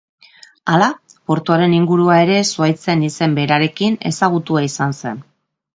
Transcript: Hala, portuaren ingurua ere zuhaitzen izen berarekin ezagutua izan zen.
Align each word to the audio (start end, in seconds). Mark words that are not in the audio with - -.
Hala, 0.75 0.87
portuaren 1.31 1.75
ingurua 1.81 2.15
ere 2.23 2.39
zuhaitzen 2.57 3.05
izen 3.11 3.39
berarekin 3.43 4.03
ezagutua 4.13 4.69
izan 4.73 5.03
zen. 5.03 5.25